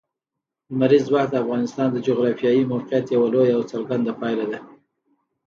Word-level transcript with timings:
لمریز 0.71 1.03
ځواک 1.09 1.27
د 1.31 1.35
افغانستان 1.43 1.87
د 1.91 1.97
جغرافیایي 2.07 2.63
موقیعت 2.71 3.05
یوه 3.15 3.27
لویه 3.33 3.53
او 3.57 3.63
څرګنده 3.71 4.11
پایله 4.21 4.45
ده. 4.51 4.59